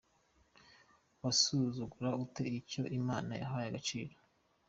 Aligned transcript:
Wasuzugura 1.21 2.09
ute 2.23 2.43
icyo 2.59 2.83
Imana 2.99 3.31
yahaye 3.41 3.67
agaciro?. 3.69 4.11